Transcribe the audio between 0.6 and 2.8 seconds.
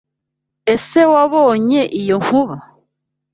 Ese Wabonye iyo nkuba?